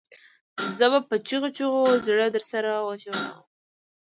زه 0.77 0.85
به 0.91 0.99
په 1.09 1.15
چیغو 1.27 1.49
چیغو 1.57 1.83
زړه 2.05 2.27
درسره 2.35 2.71
وژړوم 2.87 3.35